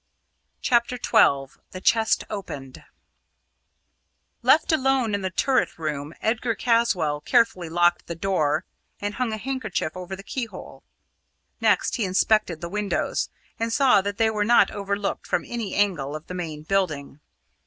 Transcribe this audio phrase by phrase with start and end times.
[0.63, 2.83] CHAPTER XII THE CHEST OPENED
[4.41, 8.65] Left alone in the turret room, Edgar Caswall carefully locked the door
[8.99, 10.81] and hung a handkerchief over the keyhole.
[11.59, 13.29] Next, he inspected the windows,
[13.59, 17.19] and saw that they were not overlooked from any angle of the main building.